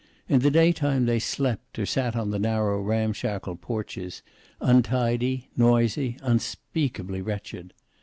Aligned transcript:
In 0.27 0.39
the 0.39 0.49
daytime 0.49 1.05
they 1.05 1.19
slept 1.19 1.77
or 1.77 1.85
sat 1.85 2.15
on 2.15 2.31
the 2.31 2.39
narrow, 2.39 2.81
ramshackle 2.81 3.57
porches, 3.57 4.23
untidy, 4.59 5.49
noisy, 5.55 6.17
unspeakably 6.23 7.21
wretched. 7.21 7.71